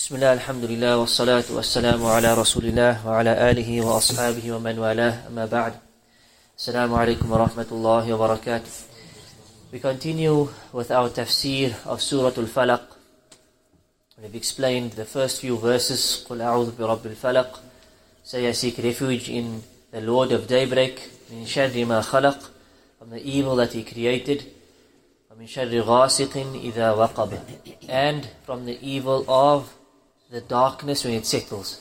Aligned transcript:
بسم 0.00 0.14
الله 0.14 0.32
الحمد 0.32 0.64
لله 0.64 0.96
والصلاة 0.96 1.44
والسلام 1.50 2.06
على 2.06 2.34
رسول 2.34 2.64
الله 2.64 3.06
وعلى 3.06 3.50
آله 3.50 3.80
وأصحابه 3.86 4.52
ومن 4.52 4.78
والاه 4.78 5.28
أما 5.28 5.46
بعد 5.46 5.72
السلام 6.56 6.94
عليكم 6.94 7.32
ورحمة 7.32 7.66
الله 7.72 8.14
وبركاته 8.14 8.70
We 9.72 9.78
continue 9.78 10.48
with 10.72 10.90
our 10.90 11.10
tafsir 11.10 11.74
of 11.84 12.00
Surah 12.00 12.32
Al-Falaq. 12.32 12.80
We've 14.22 14.34
explained 14.34 14.92
the 14.92 15.04
first 15.04 15.42
few 15.42 15.58
verses 15.58 16.24
قل 16.30 16.40
أعوذ 16.40 16.78
برب 16.78 17.06
الفلق 17.06 17.60
Say 18.24 18.48
I 18.48 18.52
seek 18.52 18.78
refuge 18.78 19.28
in 19.28 19.62
the 19.92 20.00
Lord 20.00 20.32
of 20.32 20.46
daybreak 20.48 20.98
من 21.30 21.46
شر 21.46 21.84
ما 21.84 22.00
خلق 22.00 22.38
from 22.98 23.10
the 23.10 23.20
evil 23.20 23.54
that 23.56 23.74
he 23.74 23.84
created 23.84 24.44
ومن 25.30 25.46
شر 25.46 25.80
غاسق 25.80 26.36
إذا 26.54 26.90
وقب 26.90 27.38
and 27.86 28.28
from 28.46 28.64
the 28.64 28.78
evil 28.80 29.24
of 29.28 29.79
the 30.30 30.40
darkness 30.40 31.04
when 31.04 31.14
it 31.14 31.26
settles. 31.26 31.80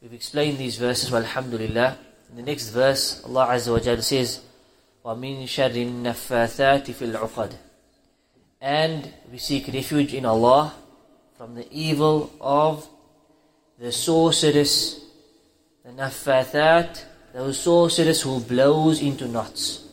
We've 0.00 0.12
explained 0.12 0.58
these 0.58 0.76
verses, 0.76 1.12
alhamdulillah. 1.12 1.98
In 2.30 2.36
the 2.36 2.42
next 2.42 2.68
verse, 2.68 3.22
Allah 3.24 3.48
Azza 3.48 3.72
wa 3.72 3.78
Jalla 3.80 4.02
says, 4.02 4.40
وَمِن 5.04 5.42
شَرِّ 5.42 5.74
النَّفَّاثَاتِ 5.74 6.84
فِي 6.84 7.12
الْعُقَدِ 7.12 7.54
And 8.60 9.12
we 9.32 9.38
seek 9.38 9.66
refuge 9.66 10.14
in 10.14 10.24
Allah 10.24 10.74
from 11.36 11.56
the 11.56 11.66
evil 11.72 12.32
of 12.40 12.88
the 13.78 13.90
sorceress, 13.90 15.00
the 15.84 15.90
naffathat, 15.90 17.02
those 17.32 17.58
sorceress 17.58 18.22
who 18.22 18.40
blows 18.40 19.02
into 19.02 19.26
knots. 19.26 19.84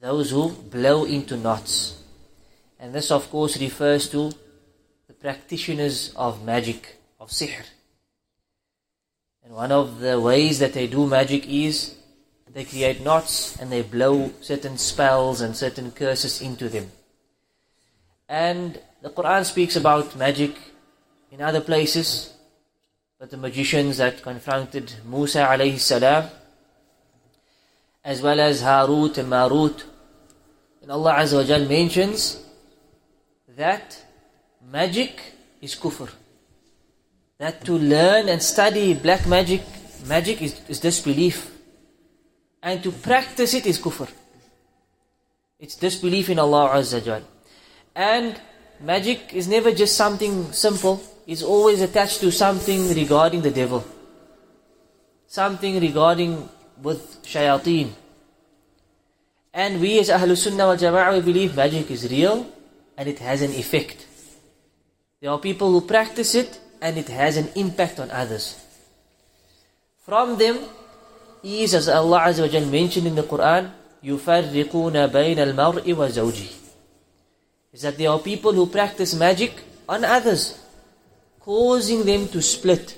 Those 0.00 0.30
who 0.30 0.50
blow 0.50 1.04
into 1.04 1.36
knots. 1.36 2.02
And 2.80 2.92
this 2.92 3.10
of 3.10 3.30
course 3.30 3.60
refers 3.60 4.08
to 4.10 4.32
practitioners 5.20 6.12
of 6.16 6.44
magic, 6.44 6.96
of 7.18 7.30
sihr. 7.30 7.64
And 9.44 9.54
one 9.54 9.72
of 9.72 10.00
the 10.00 10.20
ways 10.20 10.58
that 10.58 10.74
they 10.74 10.86
do 10.86 11.06
magic 11.06 11.46
is 11.48 11.98
they 12.52 12.64
create 12.64 13.00
knots 13.00 13.56
and 13.60 13.70
they 13.70 13.82
blow 13.82 14.32
certain 14.40 14.78
spells 14.78 15.40
and 15.40 15.54
certain 15.56 15.90
curses 15.90 16.40
into 16.40 16.68
them. 16.68 16.90
And 18.28 18.80
the 19.00 19.10
Quran 19.10 19.44
speaks 19.44 19.76
about 19.76 20.16
magic 20.16 20.56
in 21.30 21.40
other 21.40 21.60
places, 21.60 22.32
but 23.18 23.30
the 23.30 23.36
magicians 23.36 23.98
that 23.98 24.22
confronted 24.22 24.92
Musa 25.08 25.46
alayhi 25.46 25.78
salam, 25.78 26.30
as 28.04 28.22
well 28.22 28.40
as 28.40 28.62
Harut 28.62 29.18
and 29.18 29.28
Marut. 29.28 29.84
And 30.82 30.90
Allah 30.90 31.14
Azza 31.14 31.48
wa 31.48 31.68
mentions 31.68 32.44
that 33.56 34.04
magic 34.70 35.20
is 35.60 35.74
kufr. 35.74 36.10
That 37.38 37.64
to 37.64 37.78
learn 37.78 38.28
and 38.28 38.42
study 38.42 38.94
black 38.94 39.26
magic, 39.26 39.62
magic 40.06 40.42
is, 40.42 40.60
is 40.68 40.80
disbelief. 40.80 41.50
And 42.62 42.82
to 42.82 42.90
practice 42.90 43.54
it 43.54 43.66
is 43.66 43.78
kufr. 43.78 44.08
It's 45.58 45.76
disbelief 45.76 46.28
in 46.30 46.38
Allah 46.38 46.70
Azza 46.74 47.02
Jal. 47.04 47.22
And 47.94 48.40
magic 48.80 49.32
is 49.34 49.48
never 49.48 49.72
just 49.72 49.96
something 49.96 50.52
simple. 50.52 51.00
It's 51.26 51.42
always 51.42 51.80
attached 51.80 52.20
to 52.20 52.30
something 52.30 52.94
regarding 52.94 53.42
the 53.42 53.50
devil. 53.50 53.84
Something 55.26 55.80
regarding 55.80 56.48
with 56.82 57.22
shayateen. 57.22 57.90
And 59.52 59.80
we 59.80 59.98
as 59.98 60.08
Ahlul 60.08 60.36
Sunnah 60.36 60.66
wal 60.66 60.76
Jama'ah 60.76 61.14
we 61.14 61.20
believe 61.20 61.56
magic 61.56 61.90
is 61.90 62.08
real 62.10 62.46
and 62.96 63.08
it 63.08 63.18
has 63.18 63.42
an 63.42 63.52
effect. 63.52 64.06
There 65.21 65.31
are 65.31 65.39
people 65.39 65.71
who 65.71 65.81
practice 65.81 66.35
it 66.35 66.59
and 66.81 66.97
it 66.97 67.07
has 67.07 67.37
an 67.37 67.49
impact 67.55 67.99
on 67.99 68.11
others. 68.11 68.59
From 70.03 70.37
them 70.37 70.59
is, 71.41 71.73
as 71.73 71.87
Allah 71.87 72.27
Azza 72.27 72.43
wa 72.43 72.71
mentioned 72.71 73.07
in 73.07 73.15
the 73.15 73.23
Quran, 73.23 73.71
يُفَرِّقُونَ 74.03 75.07
بَيْنَ 75.11 75.37
الْمَرْءِ 75.37 75.83
وَزَوْجِهِ 75.83 76.51
Is 77.71 77.81
that 77.83 77.97
there 77.97 78.09
are 78.09 78.19
people 78.19 78.51
who 78.51 78.67
practice 78.67 79.15
magic 79.15 79.53
on 79.87 80.03
others, 80.03 80.59
causing 81.39 82.03
them 82.03 82.27
to 82.27 82.41
split, 82.41 82.97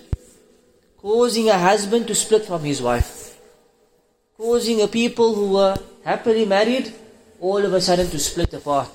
causing 0.97 1.49
a 1.49 1.59
husband 1.59 2.07
to 2.07 2.15
split 2.15 2.45
from 2.45 2.63
his 2.63 2.81
wife, 2.81 3.37
causing 4.37 4.81
a 4.81 4.87
people 4.87 5.35
who 5.35 5.53
were 5.53 5.77
happily 6.03 6.45
married 6.45 6.91
all 7.39 7.63
of 7.63 7.73
a 7.73 7.81
sudden 7.81 8.09
to 8.09 8.17
split 8.17 8.53
apart. 8.53 8.89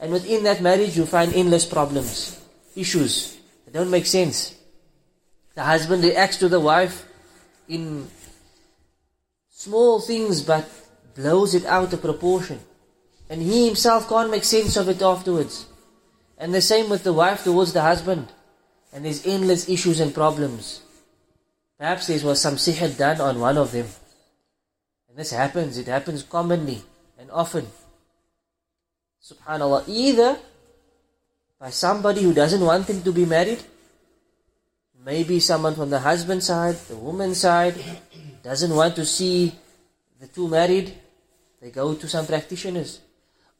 And 0.00 0.12
within 0.12 0.42
that 0.44 0.60
marriage, 0.60 0.96
you 0.96 1.06
find 1.06 1.32
endless 1.32 1.64
problems, 1.64 2.38
issues 2.77 3.37
that 3.65 3.73
don't 3.73 3.91
make 3.91 4.05
sense. 4.05 4.55
The 5.55 5.63
husband 5.63 6.03
reacts 6.03 6.37
to 6.37 6.49
the 6.49 6.59
wife 6.59 7.05
in 7.67 8.07
small 9.49 9.99
things 9.99 10.41
but 10.41 10.69
blows 11.15 11.55
it 11.55 11.65
out 11.65 11.91
of 11.91 12.01
proportion. 12.01 12.59
And 13.29 13.41
he 13.41 13.65
himself 13.65 14.07
can't 14.07 14.31
make 14.31 14.43
sense 14.43 14.77
of 14.77 14.87
it 14.87 15.01
afterwards. 15.01 15.65
And 16.37 16.53
the 16.53 16.61
same 16.61 16.89
with 16.89 17.03
the 17.03 17.13
wife 17.13 17.43
towards 17.43 17.73
the 17.73 17.81
husband. 17.81 18.27
And 18.93 19.03
there's 19.03 19.25
endless 19.25 19.67
issues 19.67 19.99
and 19.99 20.13
problems. 20.13 20.81
Perhaps 21.77 22.07
there 22.07 22.25
was 22.25 22.41
some 22.41 22.55
sihr 22.55 22.95
done 22.97 23.19
on 23.19 23.39
one 23.39 23.57
of 23.57 23.71
them. 23.71 23.87
And 25.09 25.17
this 25.17 25.31
happens, 25.31 25.77
it 25.77 25.87
happens 25.87 26.23
commonly 26.23 26.81
and 27.17 27.29
often. 27.31 27.67
Subhanallah, 29.21 29.83
either 29.87 30.39
by 31.59 31.69
somebody 31.69 32.21
who 32.21 32.33
doesn't 32.33 32.61
want 32.61 32.87
him 32.87 33.01
to 33.01 33.11
be 33.11 33.25
married, 33.25 33.63
maybe 35.03 35.39
someone 35.39 35.73
from 35.73 35.89
the 35.89 35.99
husband 35.99 36.43
side, 36.43 36.75
the 36.87 36.95
woman 36.95 37.33
side, 37.33 37.75
doesn't 38.43 38.73
want 38.75 38.95
to 38.95 39.05
see 39.05 39.53
the 40.19 40.27
two 40.27 40.47
married, 40.47 40.93
they 41.61 41.69
go 41.71 41.95
to 41.95 42.07
some 42.07 42.25
practitioners. 42.25 42.99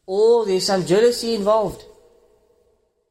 Or 0.06 0.46
there's 0.46 0.66
some 0.66 0.85
jealousy 0.85 1.35
involved. 1.35 1.84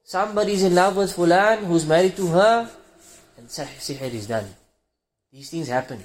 Somebody's 0.04 0.62
in 0.62 0.74
love 0.74 0.96
with 0.96 1.16
Fulan 1.16 1.64
who's 1.66 1.86
married 1.86 2.16
to 2.16 2.26
her, 2.28 2.70
and 3.36 3.48
sihr 3.48 4.14
is 4.14 4.26
done. 4.26 4.48
These 5.32 5.50
things 5.50 5.68
happen. 5.68 6.02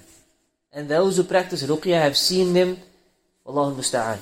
And 0.74 0.90
those 0.90 1.18
who 1.18 1.24
practice 1.24 1.64
ruqya 1.64 2.02
have 2.02 2.18
seen 2.18 2.54
them. 2.54 2.78
Allahul 3.46 3.76
musta'an. 3.76 4.20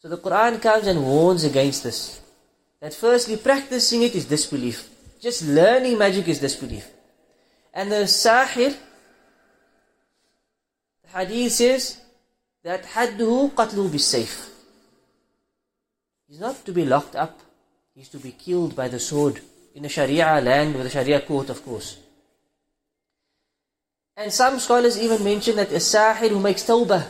So 0.00 0.08
the 0.08 0.18
Quran 0.18 0.60
comes 0.62 0.86
and 0.86 1.02
warns 1.02 1.44
against 1.44 1.84
this. 1.84 2.20
That 2.80 2.94
firstly, 2.94 3.36
practicing 3.36 4.02
it 4.02 4.14
is 4.14 4.24
disbelief. 4.24 4.88
Just 5.20 5.46
learning 5.46 5.98
magic 5.98 6.28
is 6.28 6.40
disbelief. 6.40 6.88
And 7.74 7.92
the 7.92 8.06
sahir, 8.06 8.74
the 11.02 11.18
hadith 11.18 11.52
says 11.52 12.00
that 12.64 12.84
hadduhu 12.84 13.52
qatlu 13.52 14.00
safe. 14.00 14.48
He's 16.26 16.40
not 16.40 16.64
to 16.64 16.72
be 16.72 16.84
locked 16.84 17.16
up. 17.16 17.40
He's 17.94 18.08
to 18.10 18.18
be 18.18 18.32
killed 18.32 18.74
by 18.74 18.88
the 18.88 18.98
sword 18.98 19.40
in 19.74 19.84
a 19.84 19.88
Sharia 19.88 20.40
land 20.40 20.74
with 20.74 20.86
a 20.86 20.90
Sharia 20.90 21.20
court, 21.20 21.50
of 21.50 21.64
course. 21.64 21.98
And 24.16 24.32
some 24.32 24.58
scholars 24.58 24.98
even 24.98 25.22
mention 25.22 25.56
that 25.56 25.72
a 25.72 25.80
sahir 25.80 26.28
who 26.30 26.40
makes 26.40 26.62
tawbah, 26.62 27.06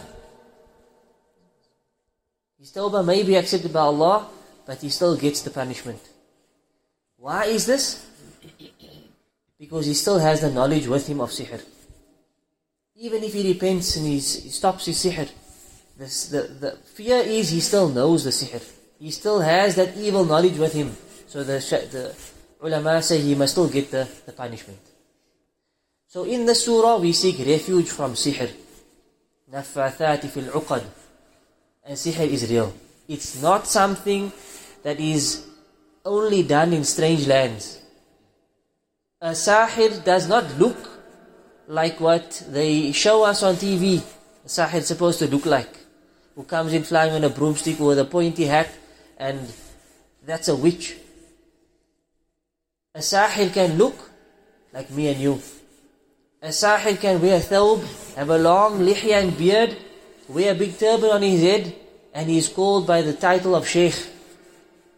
his 2.59 2.73
tawbah 2.73 3.05
may 3.05 3.23
be 3.23 3.37
accepted 3.37 3.73
by 3.73 3.81
Allah, 3.81 4.29
but 4.70 4.82
he 4.82 4.90
still 4.90 5.16
gets 5.16 5.42
the 5.42 5.50
punishment. 5.50 6.02
Why 7.18 7.46
is 7.46 7.66
this? 7.66 8.06
Because 9.60 9.86
he 9.86 9.94
still 9.94 10.20
has 10.20 10.42
the 10.42 10.52
knowledge 10.52 10.88
with 10.88 11.08
him 11.08 11.22
of 11.22 11.30
sihr. 11.30 11.62
Even 12.98 13.24
if 13.24 13.34
he 13.34 13.48
repents 13.54 13.96
and 13.98 14.06
he 14.08 14.20
stops 14.20 14.86
his 14.86 14.98
sihr, 14.98 15.30
this, 15.98 16.28
the, 16.28 16.42
the 16.42 16.72
fear 16.94 17.18
is 17.18 17.50
he 17.50 17.60
still 17.62 17.90
knows 17.90 18.26
the 18.26 18.32
sihr. 18.32 18.62
He 19.00 19.12
still 19.12 19.40
has 19.40 19.76
that 19.76 19.96
evil 19.98 20.26
knowledge 20.26 20.58
with 20.58 20.74
him. 20.74 20.96
So 21.28 21.44
the, 21.44 21.60
the 21.92 22.16
ulama 22.62 23.02
say 23.02 23.20
he 23.22 23.36
must 23.36 23.54
still 23.54 23.70
get 23.70 23.92
the, 23.92 24.08
the 24.26 24.32
punishment. 24.32 24.80
So 26.08 26.24
in 26.24 26.46
the 26.46 26.56
surah 26.56 26.98
we 26.98 27.14
seek 27.14 27.40
refuge 27.40 27.90
from 27.90 28.14
sihr. 28.14 28.52
نفاثات 29.52 30.26
في 30.26 30.40
العقد 30.40 30.84
and 31.86 31.98
sihr 31.98 32.28
is 32.28 32.50
real. 32.50 32.74
It's 33.11 33.43
not 33.43 33.67
something 33.67 34.31
that 34.85 35.01
is 35.01 35.45
only 36.05 36.45
done 36.45 36.73
in 36.73 36.85
strange 36.85 37.27
lands. 37.27 37.83
A 39.21 39.31
sahir 39.31 40.05
does 40.05 40.29
not 40.29 40.57
look 40.61 40.79
like 41.67 41.99
what 41.99 42.45
they 42.49 42.93
show 42.93 43.25
us 43.25 43.43
on 43.43 43.57
TV. 43.57 44.01
A 44.45 44.49
sahir 44.49 44.79
is 44.79 44.87
supposed 44.87 45.19
to 45.19 45.27
look 45.27 45.45
like. 45.45 45.77
Who 46.37 46.45
comes 46.45 46.73
in 46.73 46.85
flying 46.85 47.13
on 47.13 47.25
a 47.25 47.31
broomstick 47.31 47.81
with 47.81 47.99
a 47.99 48.05
pointy 48.05 48.45
hat 48.45 48.71
and 49.19 49.41
that's 50.25 50.47
a 50.47 50.55
witch. 50.55 50.95
A 52.95 53.01
sahir 53.01 53.53
can 53.53 53.77
look 53.77 53.99
like 54.73 54.89
me 54.93 55.09
and 55.09 55.21
you. 55.21 55.43
A 56.41 56.51
sahir 56.51 56.97
can 57.01 57.21
wear 57.21 57.39
a 57.39 57.41
thawb, 57.41 57.83
have 58.15 58.31
a 58.31 58.39
long 58.39 58.79
lihya 58.79 59.21
and 59.21 59.37
beard, 59.37 59.77
wear 60.29 60.53
a 60.53 60.55
big 60.55 60.79
turban 60.79 61.11
on 61.11 61.23
his 61.23 61.43
head, 61.43 61.75
and 62.13 62.29
he 62.29 62.39
is 62.39 62.49
called 62.49 62.87
by 62.87 63.03
the 63.03 63.13
title 63.13 63.55
of 63.55 63.67
Sheikh, 63.67 63.95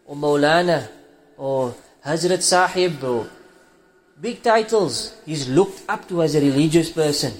or 0.05 0.15
Maulana, 0.15 0.89
or 1.37 1.75
Hazrat 2.05 2.41
Sahib, 2.41 2.99
bro. 2.99 3.27
Big 4.19 4.41
titles. 4.41 5.15
He's 5.25 5.47
looked 5.49 5.83
up 5.89 6.07
to 6.09 6.21
as 6.21 6.35
a 6.35 6.41
religious 6.41 6.91
person. 6.91 7.33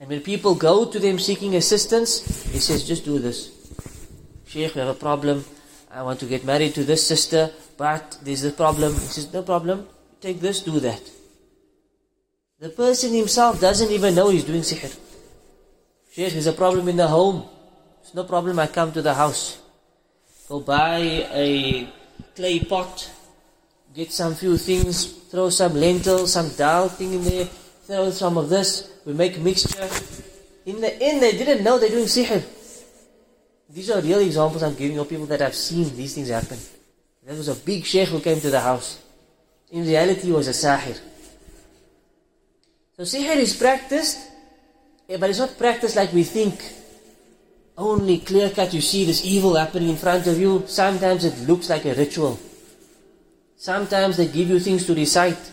And 0.00 0.08
when 0.08 0.20
people 0.20 0.54
go 0.54 0.84
to 0.84 0.98
them 0.98 1.18
seeking 1.18 1.56
assistance, 1.56 2.44
he 2.52 2.58
says, 2.58 2.86
just 2.86 3.04
do 3.04 3.18
this. 3.18 3.50
Sheikh, 4.46 4.74
we 4.74 4.80
have 4.80 4.88
a 4.88 4.94
problem. 4.94 5.44
I 5.90 6.02
want 6.02 6.20
to 6.20 6.26
get 6.26 6.44
married 6.44 6.74
to 6.74 6.84
this 6.84 7.06
sister, 7.06 7.50
but 7.76 8.18
there's 8.22 8.44
a 8.44 8.52
problem. 8.52 8.92
He 8.92 9.00
says, 9.00 9.32
no 9.32 9.42
problem. 9.42 9.88
Take 10.20 10.40
this, 10.40 10.60
do 10.62 10.78
that. 10.80 11.00
The 12.60 12.70
person 12.70 13.12
himself 13.12 13.60
doesn't 13.60 13.90
even 13.90 14.14
know 14.14 14.30
he's 14.30 14.44
doing 14.44 14.62
sihr. 14.62 14.96
Sheikh, 16.12 16.32
there's 16.32 16.46
a 16.46 16.52
problem 16.52 16.88
in 16.88 16.96
the 16.96 17.08
home. 17.08 17.48
It's 18.08 18.14
no 18.14 18.24
problem, 18.24 18.58
I 18.58 18.68
come 18.68 18.90
to 18.92 19.02
the 19.02 19.12
house. 19.12 19.58
Go 20.48 20.60
buy 20.60 20.96
a 20.96 21.86
clay 22.34 22.60
pot, 22.60 23.10
get 23.94 24.10
some 24.12 24.34
few 24.34 24.56
things, 24.56 25.04
throw 25.30 25.50
some 25.50 25.74
lentils, 25.74 26.32
some 26.32 26.48
dal 26.56 26.88
thing 26.88 27.12
in 27.12 27.24
there, 27.24 27.44
throw 27.84 28.10
some 28.10 28.38
of 28.38 28.48
this, 28.48 28.90
we 29.04 29.12
make 29.12 29.36
a 29.36 29.40
mixture. 29.40 29.86
In 30.64 30.80
the 30.80 31.02
end, 31.02 31.20
they 31.22 31.32
didn't 31.32 31.62
know 31.62 31.78
they're 31.78 31.90
doing 31.90 32.06
sihr. 32.06 32.42
These 33.68 33.90
are 33.90 34.00
real 34.00 34.20
examples 34.20 34.62
I'm 34.62 34.74
giving 34.74 34.98
of 34.98 35.06
people 35.06 35.26
that 35.26 35.40
have 35.40 35.54
seen 35.54 35.94
these 35.94 36.14
things 36.14 36.30
happen. 36.30 36.56
There 37.26 37.36
was 37.36 37.48
a 37.48 37.56
big 37.56 37.84
sheikh 37.84 38.08
who 38.08 38.20
came 38.20 38.40
to 38.40 38.48
the 38.48 38.60
house. 38.60 39.02
In 39.70 39.84
reality, 39.84 40.28
he 40.28 40.32
was 40.32 40.48
a 40.48 40.52
sahir. 40.52 40.98
So 42.96 43.02
sihr 43.02 43.36
is 43.36 43.54
practiced, 43.54 44.16
eh, 45.10 45.18
but 45.18 45.28
it's 45.28 45.40
not 45.40 45.58
practiced 45.58 45.94
like 45.94 46.14
we 46.14 46.24
think. 46.24 46.58
Only 47.78 48.18
clear 48.18 48.50
cut, 48.50 48.74
you 48.74 48.80
see 48.80 49.04
this 49.04 49.24
evil 49.24 49.54
happening 49.54 49.90
in 49.90 49.96
front 49.96 50.26
of 50.26 50.36
you. 50.36 50.64
Sometimes 50.66 51.24
it 51.24 51.48
looks 51.48 51.70
like 51.70 51.84
a 51.84 51.94
ritual. 51.94 52.36
Sometimes 53.56 54.16
they 54.16 54.26
give 54.26 54.48
you 54.48 54.58
things 54.58 54.84
to 54.86 54.94
recite. 54.96 55.52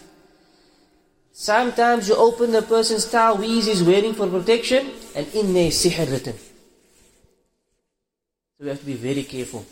Sometimes 1.31 2.09
you 2.09 2.15
open 2.15 2.51
the 2.51 2.63
person's 2.63 3.05
ta'weez 3.05 3.67
he's 3.67 3.83
wearing 3.83 4.15
for 4.15 4.27
protection, 4.27 4.89
and 5.15 5.27
in 5.35 5.53
there 5.53 5.67
is 5.67 5.75
sihr 5.75 6.09
written. 6.11 6.33
So 8.57 8.63
we 8.63 8.69
have 8.69 8.79
to 8.79 8.85
be 8.85 8.93
very 8.93 9.23
careful. 9.23 9.63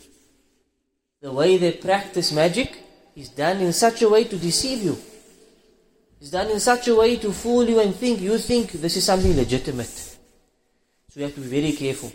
The 1.22 1.32
way 1.32 1.56
they 1.56 1.72
practice 1.72 2.30
magic 2.30 2.78
is 3.16 3.30
done 3.30 3.62
in 3.62 3.72
such 3.72 4.02
a 4.02 4.08
way 4.08 4.24
to 4.24 4.36
deceive 4.36 4.82
you. 4.82 4.96
It's 6.20 6.30
done 6.30 6.50
in 6.50 6.60
such 6.60 6.86
a 6.86 6.94
way 6.94 7.16
to 7.16 7.32
fool 7.32 7.64
you 7.68 7.80
and 7.80 7.96
think 7.96 8.20
you 8.20 8.38
think 8.38 8.70
this 8.72 8.96
is 8.96 9.04
something 9.04 9.34
legitimate. 9.34 9.88
So 9.88 11.16
we 11.16 11.22
have 11.22 11.34
to 11.34 11.40
be 11.40 11.48
very 11.48 11.72
careful. 11.72 12.12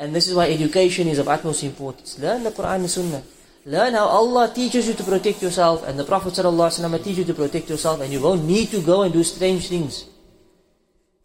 And 0.00 0.16
this 0.16 0.28
is 0.28 0.34
why 0.34 0.48
education 0.48 1.08
is 1.08 1.18
of 1.18 1.28
utmost 1.28 1.62
importance. 1.62 2.18
Learn 2.18 2.42
the 2.42 2.50
Quran 2.50 2.88
and 2.88 2.90
Sunnah. 2.90 3.22
Learn 3.66 3.92
how 3.92 4.06
Allah 4.06 4.50
teaches 4.52 4.88
you 4.88 4.94
to 4.94 5.04
protect 5.04 5.42
yourself 5.42 5.86
and 5.86 5.98
the 5.98 6.04
Prophet 6.04 6.32
ﷺ 6.32 7.04
teaches 7.04 7.18
you 7.18 7.24
to 7.24 7.34
protect 7.34 7.68
yourself 7.68 8.00
and 8.00 8.10
you 8.10 8.22
won't 8.22 8.42
need 8.44 8.70
to 8.70 8.80
go 8.80 9.02
and 9.02 9.12
do 9.12 9.22
strange 9.22 9.68
things. 9.68 10.06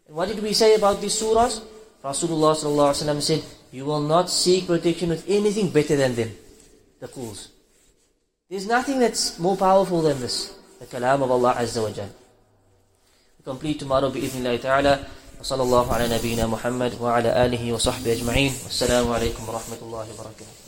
And 0.06 0.14
what 0.14 0.28
did 0.28 0.42
we 0.42 0.52
say 0.52 0.74
about 0.74 1.00
these 1.00 1.16
surahs? 1.16 1.62
Rasulullah 2.04 2.52
ﷺ 2.52 3.22
said, 3.22 3.42
you 3.72 3.86
will 3.86 4.02
not 4.02 4.28
seek 4.28 4.66
protection 4.66 5.08
with 5.08 5.24
anything 5.26 5.70
better 5.70 5.96
than 5.96 6.14
them. 6.14 6.30
The 7.00 7.08
fools. 7.08 7.48
There's 8.50 8.66
nothing 8.66 9.00
that's 9.00 9.38
more 9.38 9.56
powerful 9.56 10.02
than 10.02 10.20
this. 10.20 10.54
The 10.78 10.86
kalam 10.86 11.22
of 11.22 11.30
Allah 11.30 11.54
Azza 11.54 11.82
wa 11.82 11.90
Jal. 11.90 12.10
We 13.38 13.44
complete 13.44 13.78
tomorrow 13.78 14.10
bi'idhnillahi 14.10 14.60
ta'ala. 14.60 15.06
وصلى 15.46 15.62
الله 15.62 15.92
على 15.92 16.18
نبينا 16.18 16.46
محمد 16.46 16.92
وعلى 17.00 17.46
آله 17.46 17.72
وصحبه 17.72 18.12
أجمعين. 18.12 18.52
والسلام 18.66 19.12
عليكم 19.12 19.48
ورحمة 19.48 19.78
الله 19.82 20.06
وبركاته. 20.18 20.65